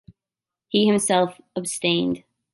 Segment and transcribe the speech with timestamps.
[0.67, 2.23] He himself abstained.